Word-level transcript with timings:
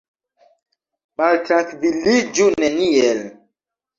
Maltrankviliĝu 1.21 2.47
neniel. 2.63 3.21